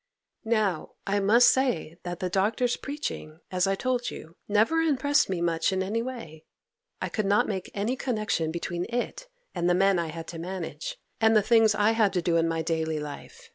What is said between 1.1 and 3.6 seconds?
must say that the Doctor's preaching,